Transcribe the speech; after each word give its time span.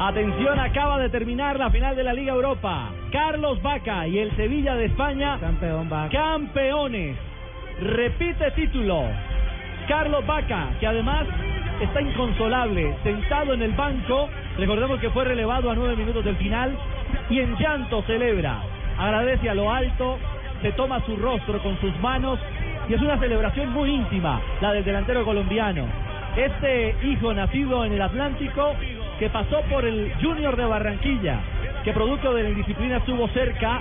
Atención, 0.00 0.60
acaba 0.60 0.96
de 1.00 1.08
terminar 1.08 1.58
la 1.58 1.70
final 1.70 1.96
de 1.96 2.04
la 2.04 2.12
Liga 2.12 2.32
Europa. 2.32 2.90
Carlos 3.10 3.60
Vaca 3.62 4.06
y 4.06 4.20
el 4.20 4.34
Sevilla 4.36 4.76
de 4.76 4.84
España. 4.84 5.38
Campeón 5.40 5.88
Vaca. 5.88 6.10
Campeones. 6.10 7.16
Repite 7.80 8.52
título. 8.52 9.02
Carlos 9.88 10.24
Vaca, 10.24 10.68
que 10.78 10.86
además 10.86 11.26
está 11.80 12.00
inconsolable, 12.00 12.94
sentado 13.02 13.54
en 13.54 13.62
el 13.62 13.72
banco. 13.72 14.28
Recordemos 14.56 15.00
que 15.00 15.10
fue 15.10 15.24
relevado 15.24 15.68
a 15.68 15.74
nueve 15.74 15.96
minutos 15.96 16.24
del 16.24 16.36
final 16.36 16.78
y 17.28 17.40
en 17.40 17.56
llanto 17.56 18.02
celebra. 18.02 18.60
Agradece 18.98 19.50
a 19.50 19.54
lo 19.54 19.72
alto, 19.72 20.16
se 20.62 20.70
toma 20.72 21.04
su 21.06 21.16
rostro 21.16 21.60
con 21.60 21.76
sus 21.80 21.98
manos 21.98 22.38
y 22.88 22.94
es 22.94 23.00
una 23.00 23.18
celebración 23.18 23.70
muy 23.70 23.90
íntima, 23.90 24.40
la 24.60 24.72
del 24.74 24.84
delantero 24.84 25.24
colombiano. 25.24 25.86
Este 26.36 26.94
hijo 27.02 27.34
nacido 27.34 27.84
en 27.84 27.94
el 27.94 28.02
Atlántico 28.02 28.76
que 29.18 29.28
pasó 29.30 29.62
por 29.70 29.84
el 29.84 30.12
Junior 30.22 30.56
de 30.56 30.64
Barranquilla, 30.64 31.40
que 31.84 31.92
producto 31.92 32.32
de 32.34 32.44
la 32.44 32.48
indisciplina 32.50 32.98
estuvo 32.98 33.28
cerca 33.28 33.80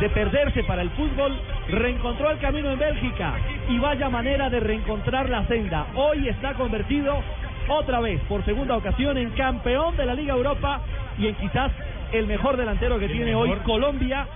de 0.00 0.08
perderse 0.10 0.62
para 0.64 0.82
el 0.82 0.90
fútbol, 0.90 1.36
reencontró 1.68 2.30
el 2.30 2.38
camino 2.38 2.70
en 2.70 2.78
Bélgica 2.78 3.34
y 3.68 3.78
vaya 3.78 4.08
manera 4.08 4.48
de 4.50 4.60
reencontrar 4.60 5.28
la 5.28 5.46
senda. 5.46 5.86
Hoy 5.94 6.28
está 6.28 6.54
convertido 6.54 7.16
otra 7.68 8.00
vez, 8.00 8.20
por 8.28 8.44
segunda 8.44 8.76
ocasión, 8.76 9.16
en 9.18 9.30
campeón 9.30 9.96
de 9.96 10.06
la 10.06 10.14
Liga 10.14 10.34
Europa 10.34 10.80
y 11.18 11.26
en 11.26 11.34
quizás 11.34 11.72
el 12.12 12.26
mejor 12.26 12.56
delantero 12.56 12.98
que 12.98 13.08
tiene 13.08 13.34
hoy 13.34 13.50
Colombia 13.64 14.26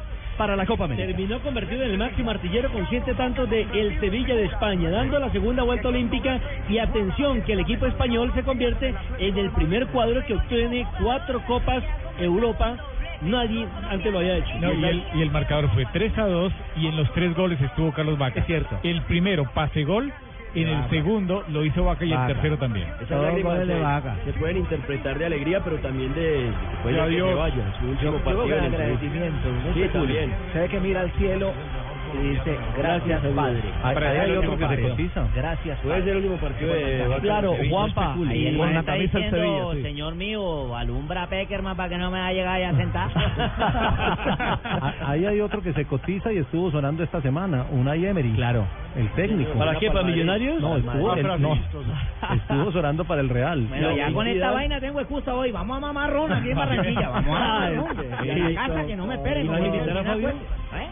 para 0.40 0.56
la 0.56 0.64
Copa 0.64 0.84
América. 0.84 1.06
Terminó 1.06 1.38
convertido 1.42 1.82
en 1.82 1.90
el 1.90 1.98
máximo 1.98 2.30
artillero 2.30 2.72
con 2.72 2.88
siete 2.88 3.12
tantos 3.12 3.50
de 3.50 3.60
el 3.60 4.00
Sevilla 4.00 4.34
de 4.34 4.46
España, 4.46 4.88
dando 4.88 5.18
la 5.18 5.30
segunda 5.32 5.64
vuelta 5.64 5.88
olímpica 5.88 6.40
y 6.66 6.78
atención 6.78 7.42
que 7.42 7.52
el 7.52 7.60
equipo 7.60 7.84
español 7.84 8.32
se 8.34 8.42
convierte 8.42 8.94
en 9.18 9.36
el 9.36 9.50
primer 9.50 9.88
cuadro 9.88 10.24
que 10.24 10.32
obtiene 10.32 10.86
cuatro 11.02 11.44
Copas 11.46 11.84
Europa 12.18 12.74
nadie 13.20 13.66
antes 13.90 14.10
lo 14.10 14.20
había 14.20 14.38
hecho. 14.38 14.48
No, 14.62 14.72
y, 14.72 14.82
el, 14.82 15.04
y, 15.16 15.20
el, 15.20 15.30
marcador 15.30 15.68
fue 15.74 15.84
3 15.92 16.16
a 16.16 16.26
2 16.26 16.52
y 16.76 16.86
en 16.86 16.96
los 16.96 17.12
tres 17.12 17.36
goles 17.36 17.60
estuvo 17.60 17.92
Carlos 17.92 18.18
Vaca. 18.18 18.40
Es 18.40 18.46
cierto. 18.46 18.78
El 18.82 19.02
primero, 19.02 19.44
pase 19.52 19.84
gol. 19.84 20.10
En 20.54 20.68
el 20.68 20.90
segundo 20.90 21.44
lo 21.48 21.64
hizo 21.64 21.84
Vaca 21.84 22.04
y 22.04 22.12
el 22.12 22.26
tercero 22.26 22.58
también. 22.58 22.88
Esas 23.00 23.22
lágrimas 23.22 23.66
de 23.66 23.80
Vaca. 23.80 24.16
Se 24.24 24.32
pueden 24.32 24.58
interpretar 24.58 25.18
de 25.18 25.26
alegría, 25.26 25.60
pero 25.62 25.76
también 25.78 26.12
de, 26.14 26.50
que 26.84 27.34
vaya. 27.34 27.74
Su 27.78 27.86
último 27.86 28.12
yo, 28.12 28.24
partido. 28.24 28.46
Yo 28.46 28.56
agradecimiento. 28.56 29.48
Sabe 30.52 30.68
que 30.68 30.80
mira 30.80 31.00
al 31.02 31.12
cielo 31.12 31.52
y 32.14 32.28
dice 32.30 32.58
gracias, 32.76 33.20
padre. 33.34 33.62
Ahí 33.82 33.96
hay 34.18 34.36
otro 34.36 34.56
que 34.56 34.68
se 34.68 34.82
cotiza. 34.82 35.28
Gracias. 35.34 35.78
Puede 35.80 36.00
ser 36.00 36.08
el 36.10 36.16
último 36.16 36.36
partido 36.36 36.72
de. 36.72 37.18
Claro, 37.22 37.56
Juanpa. 37.68 38.14
El 38.30 38.56
con 38.56 38.74
la 38.74 38.82
camisa 38.82 39.18
del 39.18 39.30
Sevilla. 39.30 39.64
sí. 39.74 39.82
señor 39.82 40.14
mío, 40.14 40.76
alumbra 40.76 41.26
Peckerman 41.28 41.76
para 41.76 41.88
que 41.88 41.98
no 41.98 42.10
me 42.10 42.18
vaya 42.20 42.28
a 42.28 42.32
llegar 42.32 42.60
ya 42.60 42.68
a 42.70 42.76
sentar. 42.76 43.10
Ahí 45.06 45.24
hay 45.26 45.40
otro 45.40 45.62
que 45.62 45.72
se 45.72 45.84
cotiza 45.84 46.32
y 46.32 46.38
estuvo 46.38 46.70
sonando 46.70 47.02
esta 47.02 47.20
semana, 47.20 47.66
Unai 47.70 48.04
Emery. 48.06 48.32
Claro. 48.32 48.64
El 48.96 49.08
técnico. 49.10 49.52
¿Para 49.58 49.78
qué? 49.78 49.88
¿Para 49.90 50.02
Millonarios? 50.04 50.60
No, 50.60 50.76
estuvo, 50.76 51.14
el- 51.14 51.40
no, 51.40 51.54
estuvo 52.34 52.72
sonando 52.72 53.04
para 53.04 53.20
el 53.20 53.28
Real. 53.28 53.66
Bueno, 53.68 53.96
ya 53.96 54.12
con 54.12 54.26
esta 54.26 54.50
vaina 54.50 54.80
tengo 54.80 55.00
excusa 55.00 55.34
hoy. 55.34 55.52
Vamos 55.52 55.76
a 55.76 55.80
mamar 55.80 56.12
ron 56.12 56.32
aquí 56.32 56.50
en 56.50 56.56
Barranquilla. 56.56 57.08
Vamos 57.08 57.38
a. 57.40 57.70
Y 58.24 58.30
en 58.30 58.54
la 58.54 58.66
casa 58.66 58.86
que 58.86 58.96
no 58.96 59.06
me 59.06 59.14
esperen. 59.14 59.46
¿Eh? 60.74 60.88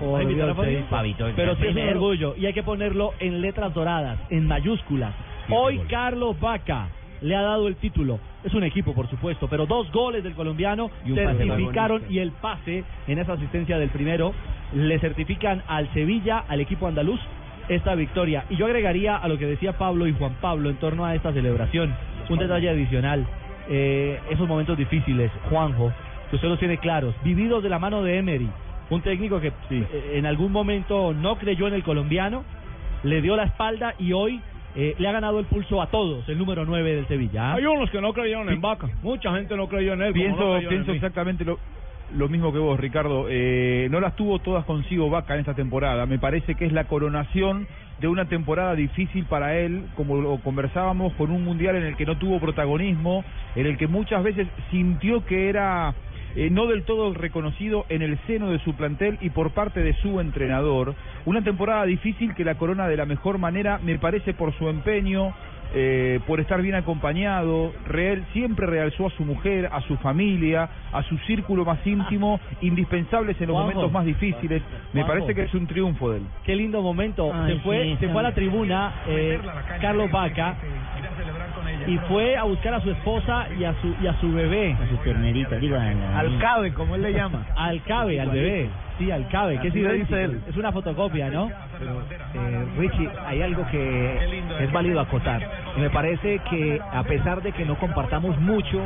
Pavito, 0.88 1.26
Pero 1.36 1.56
sí 1.56 1.66
es 1.66 1.76
un 1.76 1.88
orgullo 1.88 2.34
y 2.36 2.46
hay 2.46 2.52
que 2.52 2.62
ponerlo 2.62 3.14
en 3.20 3.40
letras 3.40 3.72
doradas, 3.74 4.18
en 4.30 4.46
mayúsculas. 4.46 5.14
Hoy 5.50 5.80
Carlos 5.88 6.38
Vaca 6.40 6.88
le 7.20 7.34
ha 7.34 7.42
dado 7.42 7.68
el 7.68 7.76
título. 7.76 8.18
Es 8.44 8.54
un 8.54 8.64
equipo, 8.64 8.94
por 8.94 9.08
supuesto, 9.08 9.48
pero 9.48 9.66
dos 9.66 9.90
goles 9.90 10.22
del 10.22 10.34
colombiano 10.34 10.90
Y 11.04 11.14
certificaron 11.14 12.02
y 12.08 12.18
el 12.18 12.32
pase 12.32 12.84
en 13.06 13.18
esa 13.18 13.32
asistencia 13.32 13.78
del 13.78 13.88
primero 13.90 14.32
le 14.74 14.98
certifican 14.98 15.62
al 15.66 15.92
Sevilla, 15.92 16.44
al 16.48 16.60
equipo 16.60 16.86
andaluz, 16.86 17.20
esta 17.68 17.94
victoria. 17.94 18.44
Y 18.50 18.56
yo 18.56 18.66
agregaría 18.66 19.16
a 19.16 19.28
lo 19.28 19.38
que 19.38 19.46
decía 19.46 19.78
Pablo 19.78 20.06
y 20.06 20.12
Juan 20.12 20.36
Pablo 20.40 20.70
en 20.70 20.76
torno 20.76 21.04
a 21.04 21.14
esta 21.14 21.32
celebración 21.32 21.94
un 22.28 22.38
detalle 22.38 22.68
adicional. 22.68 23.26
Eh, 23.70 24.18
esos 24.30 24.48
momentos 24.48 24.76
difíciles, 24.76 25.30
Juanjo, 25.50 25.92
que 26.30 26.36
usted 26.36 26.48
los 26.48 26.58
tiene 26.58 26.78
claros, 26.78 27.14
vividos 27.22 27.62
de 27.62 27.68
la 27.68 27.78
mano 27.78 28.02
de 28.02 28.18
Emery, 28.18 28.48
un 28.90 29.02
técnico 29.02 29.40
que 29.40 29.52
eh, 29.70 30.12
en 30.14 30.26
algún 30.26 30.52
momento 30.52 31.12
no 31.12 31.36
creyó 31.36 31.68
en 31.68 31.74
el 31.74 31.82
colombiano, 31.82 32.44
le 33.02 33.20
dio 33.20 33.36
la 33.36 33.44
espalda 33.44 33.94
y 33.98 34.12
hoy 34.12 34.40
eh, 34.74 34.94
le 34.98 35.08
ha 35.08 35.12
ganado 35.12 35.40
el 35.40 35.46
pulso 35.46 35.80
a 35.82 35.88
todos, 35.88 36.28
el 36.28 36.38
número 36.38 36.64
9 36.64 36.94
del 36.94 37.08
Sevilla. 37.08 37.52
¿ah? 37.52 37.54
Hay 37.54 37.66
unos 37.66 37.90
que 37.90 38.00
no 38.00 38.12
creyeron 38.12 38.48
en 38.48 38.60
Vaca. 38.60 38.88
Mucha 39.02 39.34
gente 39.34 39.56
no 39.56 39.68
creyó 39.68 39.94
en 39.94 40.02
él. 40.02 40.08
no 40.08 40.14
Pienso, 40.14 40.56
en 40.56 40.68
pienso 40.68 40.92
exactamente 40.92 41.44
lo, 41.44 41.58
lo 42.14 42.28
mismo 42.28 42.52
que 42.52 42.58
vos, 42.58 42.78
Ricardo. 42.78 43.26
Eh, 43.28 43.88
no 43.90 44.00
las 44.00 44.16
tuvo 44.16 44.38
todas 44.38 44.64
consigo 44.64 45.10
Vaca 45.10 45.34
en 45.34 45.40
esta 45.40 45.54
temporada. 45.54 46.06
Me 46.06 46.18
parece 46.18 46.54
que 46.54 46.66
es 46.66 46.72
la 46.72 46.84
coronación 46.84 47.66
de 48.00 48.08
una 48.08 48.26
temporada 48.26 48.74
difícil 48.74 49.24
para 49.24 49.58
él, 49.58 49.86
como 49.96 50.16
lo 50.16 50.38
conversábamos, 50.38 51.12
con 51.14 51.30
un 51.30 51.44
mundial 51.44 51.76
en 51.76 51.84
el 51.84 51.96
que 51.96 52.06
no 52.06 52.16
tuvo 52.16 52.38
protagonismo, 52.38 53.24
en 53.56 53.66
el 53.66 53.76
que 53.76 53.88
muchas 53.88 54.22
veces 54.22 54.46
sintió 54.70 55.24
que 55.26 55.48
era 55.48 55.94
eh, 56.36 56.50
no 56.50 56.66
del 56.66 56.84
todo 56.84 57.12
reconocido 57.14 57.86
en 57.88 58.02
el 58.02 58.18
seno 58.26 58.50
de 58.50 58.58
su 58.60 58.74
plantel 58.74 59.18
y 59.20 59.30
por 59.30 59.50
parte 59.50 59.80
de 59.82 59.94
su 59.94 60.20
entrenador. 60.20 60.94
Una 61.24 61.42
temporada 61.42 61.84
difícil 61.84 62.34
que 62.34 62.44
la 62.44 62.56
corona 62.56 62.88
de 62.88 62.96
la 62.96 63.06
mejor 63.06 63.38
manera, 63.38 63.78
me 63.82 63.98
parece, 63.98 64.34
por 64.34 64.52
su 64.58 64.68
empeño, 64.68 65.34
eh, 65.74 66.20
por 66.26 66.40
estar 66.40 66.62
bien 66.62 66.74
acompañado, 66.76 67.72
real, 67.86 68.24
siempre 68.32 68.66
realzó 68.66 69.06
a 69.06 69.10
su 69.10 69.24
mujer, 69.24 69.68
a 69.70 69.82
su 69.82 69.96
familia, 69.98 70.68
a 70.92 71.02
su 71.02 71.18
círculo 71.18 71.64
más 71.64 71.86
íntimo, 71.86 72.40
indispensables 72.62 73.38
en 73.40 73.48
los 73.48 73.54
Juanjo. 73.54 73.72
momentos 73.74 73.92
más 73.92 74.06
difíciles. 74.06 74.62
Me 74.94 75.02
Juanjo. 75.02 75.08
parece 75.08 75.34
que 75.34 75.42
es 75.42 75.54
un 75.54 75.66
triunfo 75.66 76.10
de 76.10 76.18
él. 76.18 76.24
Qué 76.44 76.56
lindo 76.56 76.80
momento. 76.80 77.30
Ay, 77.34 77.56
se 77.56 77.60
fue, 77.60 77.82
sí, 77.84 77.96
se 78.00 78.06
sí. 78.06 78.12
fue 78.12 78.20
a 78.20 78.22
la 78.22 78.34
tribuna 78.34 78.94
eh, 79.08 79.38
Carlos 79.80 80.10
Vaca 80.10 80.56
y 81.88 81.96
fue 82.06 82.36
a 82.36 82.44
buscar 82.44 82.74
a 82.74 82.80
su 82.82 82.90
esposa 82.90 83.46
y 83.58 83.64
a 83.64 83.72
su 83.80 83.94
y 84.02 84.06
a 84.06 84.20
su 84.20 84.30
bebé. 84.30 84.76
A 84.80 84.88
sus 84.88 85.02
terneritas, 85.02 85.58
digo, 85.58 85.76
Al 85.76 86.38
cabe, 86.38 86.72
como 86.74 86.94
él 86.94 87.02
le 87.02 87.14
llama. 87.14 87.46
Al 87.56 87.82
cabe, 87.82 88.20
al 88.20 88.30
bebé. 88.30 88.68
Sí, 88.98 89.10
al 89.10 89.26
cabe. 89.28 89.58
¿Qué 89.60 89.70
le 89.70 89.94
dice 89.94 90.24
él? 90.24 90.40
Es 90.48 90.56
una 90.56 90.70
fotocopia, 90.72 91.30
¿no? 91.30 91.48
Eh, 91.48 92.64
Richie, 92.76 93.08
hay 93.26 93.42
algo 93.42 93.64
que 93.70 94.44
es 94.60 94.72
válido 94.72 95.00
acotar. 95.00 95.40
Y 95.76 95.80
me 95.80 95.88
parece 95.88 96.40
que 96.50 96.80
a 96.92 97.02
pesar 97.04 97.42
de 97.42 97.52
que 97.52 97.64
no 97.64 97.76
compartamos 97.78 98.38
mucho, 98.38 98.82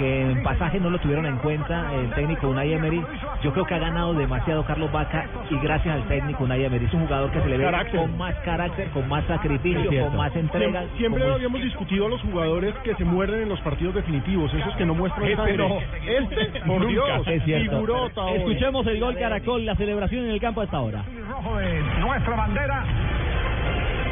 que 0.00 0.22
en 0.22 0.42
pasaje 0.42 0.80
no 0.80 0.88
lo 0.88 0.98
tuvieron 0.98 1.26
en 1.26 1.36
cuenta 1.36 1.92
el 1.94 2.08
técnico 2.14 2.48
Unai 2.48 2.72
Emery, 2.72 3.04
yo 3.42 3.52
creo 3.52 3.66
que 3.66 3.74
ha 3.74 3.78
ganado 3.78 4.14
demasiado 4.14 4.64
Carlos 4.64 4.90
Vaca 4.90 5.26
y 5.50 5.56
gracias 5.58 5.94
al 5.94 6.04
técnico 6.08 6.44
Unai 6.44 6.64
Emery. 6.64 6.86
Es 6.86 6.94
un 6.94 7.02
jugador 7.06 7.30
que 7.30 7.40
se 7.42 7.48
le 7.50 7.58
ve 7.58 7.64
Carácter. 7.64 8.00
con 8.00 8.16
más 8.16 8.34
carácter, 8.36 8.88
con 8.88 9.06
más 9.10 9.24
sacrificio, 9.26 10.06
con 10.06 10.16
más 10.16 10.34
entrega. 10.34 10.80
Siempre, 10.80 10.98
siempre 10.98 11.22
con- 11.24 11.32
habíamos 11.32 11.60
discutido 11.62 12.06
a 12.06 12.08
los 12.08 12.20
jugadores 12.22 12.74
que 12.82 12.94
se 12.94 13.04
muerden 13.04 13.42
en 13.42 13.48
los 13.50 13.60
partidos 13.60 13.94
definitivos, 13.94 14.52
esos 14.54 14.74
que 14.76 14.86
no 14.86 14.94
muestran 14.94 15.26
Eh, 15.28 15.36
sangre. 15.36 15.52
pero 15.52 15.78
este, 16.18 16.60
por 16.66 16.80
nunca. 16.80 16.88
Dios, 16.88 17.28
Es 17.28 17.44
cierto. 17.44 17.70
figurota 17.72 18.22
hoy. 18.22 18.38
Escuchemos 18.38 18.86
el 18.86 19.00
gol 19.00 19.16
Caracol, 19.18 19.66
la 19.66 19.74
celebración 19.76 20.24
en 20.24 20.30
el 20.30 20.40
campo 20.40 20.62
a 20.62 20.64
esta 20.64 20.80
hora. 20.80 21.04
rojo 21.28 21.58
de 21.58 21.82
nuestra 22.00 22.36
bandera, 22.36 22.84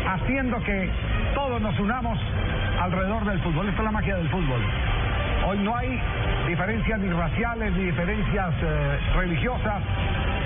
haciendo 0.06 0.62
que 0.64 0.90
todos 1.34 1.60
nos 1.62 1.78
unamos 1.80 2.18
alrededor 2.80 3.24
del 3.24 3.38
fútbol. 3.40 3.68
Esta 3.68 3.78
es 3.80 3.84
la 3.84 3.90
magia 3.92 4.16
del 4.16 4.28
fútbol. 4.28 4.60
Hoy 5.46 5.58
no 5.58 5.76
hay 5.76 6.00
diferencias 6.46 6.98
ni 7.00 7.10
raciales 7.10 7.72
ni 7.72 7.84
diferencias 7.84 8.54
eh, 8.62 8.98
religiosas, 9.14 9.82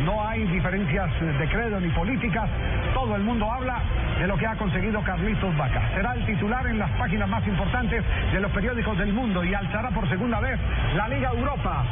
no 0.05 0.27
hay 0.27 0.45
diferencias 0.47 1.11
de 1.21 1.49
credo 1.49 1.81
ni 1.81 1.89
políticas. 1.91 2.49
Todo 2.95 3.17
el 3.17 3.23
mundo 3.23 3.51
habla 3.51 3.81
de 4.19 4.27
lo 4.27 4.37
que 4.37 4.47
ha 4.47 4.57
conseguido 4.57 5.03
Carlitos 5.03 5.57
Vaca. 5.57 5.83
Será 5.95 6.15
el 6.15 6.27
titular 6.27 6.67
en 6.67 6.79
las 6.79 6.91
páginas 6.93 7.29
más 7.29 7.47
importantes 7.47 8.05
de 8.33 8.41
los 8.41 8.51
periódicos 8.53 8.97
del 8.99 9.13
mundo 9.13 9.45
y 9.45 9.55
alzará 9.55 9.91
por 9.91 10.09
segunda 10.09 10.41
vez 10.41 10.59
la 10.95 11.09
Liga 11.09 11.31
Europa. 11.31 11.85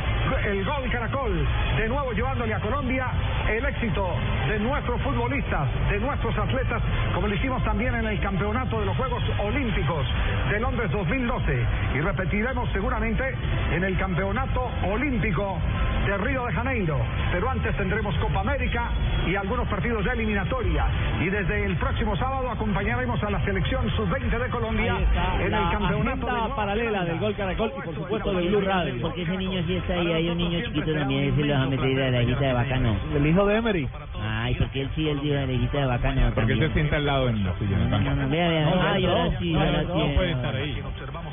El 0.44 0.64
gol 0.64 0.90
Caracol, 0.90 1.46
de 1.76 1.88
nuevo 1.88 2.12
llevándole 2.12 2.54
a 2.54 2.60
Colombia 2.60 3.06
el 3.50 3.64
éxito 3.64 4.14
de 4.48 4.58
nuestros 4.60 5.00
futbolistas, 5.02 5.68
de 5.90 5.98
nuestros 5.98 6.36
atletas, 6.38 6.82
como 7.14 7.26
lo 7.26 7.34
hicimos 7.34 7.62
también 7.64 7.94
en 7.94 8.06
el 8.06 8.20
campeonato 8.20 8.78
de 8.78 8.86
los 8.86 8.96
Juegos 8.96 9.22
Olímpicos 9.42 10.06
de 10.50 10.60
Londres 10.60 10.90
2012 10.92 11.66
y 11.94 12.00
repetiremos 12.00 12.70
seguramente 12.72 13.24
en 13.72 13.82
el 13.82 13.98
campeonato 13.98 14.70
olímpico 14.84 15.58
de 16.06 16.16
Río 16.18 16.46
de 16.46 16.52
Janeiro. 16.52 16.98
Pero 17.32 17.50
antes 17.50 17.76
tendremos 17.76 18.14
Copa 18.16 18.40
América 18.40 18.90
y 19.26 19.34
algunos 19.36 19.68
partidos 19.68 20.04
de 20.04 20.12
eliminatoria. 20.12 20.86
Y 21.20 21.26
desde 21.30 21.64
el 21.64 21.76
próximo 21.76 22.16
sábado 22.16 22.50
acompañaremos 22.50 23.22
a 23.22 23.30
la 23.30 23.44
selección 23.44 23.88
sub-20 23.96 24.38
de 24.38 24.48
Colombia 24.50 24.96
en 25.40 25.50
la 25.50 25.60
el 25.60 25.78
campeonato 25.78 26.26
de 26.26 26.54
paralela 26.56 27.04
del 27.04 27.18
Gol 27.18 27.34
Caracol 27.34 27.72
y 27.78 27.82
por 27.82 27.94
supuesto 27.94 28.32
de 28.34 28.48
Blue 28.48 28.60
Radio. 28.60 28.94
Porque 29.02 29.22
ese 29.22 29.36
niño 29.36 29.62
sí 29.66 29.76
está 29.76 29.94
ahí, 29.94 30.12
hay 30.12 30.28
un 30.28 30.38
niño 30.38 30.60
chiquito 30.66 30.92
también, 30.94 31.32
ese 31.32 31.44
lo 31.44 31.54
va 31.54 31.62
a 31.62 31.66
meter 31.66 32.02
a 32.02 32.10
la 32.10 32.22
hijita 32.22 32.40
de 32.40 32.52
bacano. 32.52 32.96
El 33.14 33.26
hijo 33.26 33.46
de 33.46 33.56
Emery. 33.56 33.88
Ay, 34.22 34.54
porque 34.54 34.82
él 34.82 34.90
sí, 34.94 35.08
él 35.08 35.20
dio 35.20 35.34
la 35.34 35.50
hijita 35.52 35.78
de 35.78 35.86
bacano 35.86 36.22
Porque 36.34 36.40
también. 36.52 36.68
se 36.68 36.74
sienta 36.74 36.96
al 36.96 37.06
lado 37.06 37.28
en 37.28 37.44
la 37.44 37.50
el 37.50 37.90
No, 37.90 37.90
banco. 37.90 38.10
no, 38.10 38.28
vea, 38.28 38.48
vea, 38.48 38.64
No, 38.64 38.82
ay, 38.82 39.02
no, 39.04 39.10
ahora 39.16 39.38
sí, 39.38 39.52
no, 39.52 39.60
ahora 39.60 39.82
no, 39.82 39.94
sí. 39.94 40.00
no 40.08 40.14
puede 40.14 40.30
estar 40.32 40.54
ahí. 40.56 40.82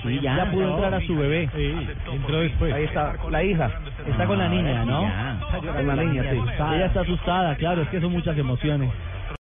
Sí, 0.03 0.19
ya. 0.21 0.35
Ya 0.37 0.51
pudo 0.51 0.71
entrar 0.73 0.93
a 0.93 1.01
su 1.01 1.17
bebé. 1.17 1.49
Sí, 1.55 1.87
entró 2.13 2.39
después. 2.39 2.73
Ahí 2.73 2.83
está, 2.85 3.13
la 3.29 3.43
hija. 3.43 3.71
Está 4.09 4.25
con 4.25 4.39
la 4.39 4.48
niña, 4.48 4.86
¿no? 4.86 5.09
Con 5.62 5.88
la 5.88 5.95
niña, 5.95 6.24
sí. 6.31 6.38
Ella 6.38 6.86
está 6.86 7.01
asustada, 7.01 7.56
claro, 7.56 7.81
es 7.81 7.89
que 7.89 8.00
son 8.01 8.12
muchas 8.12 8.38
emociones. 8.38 8.89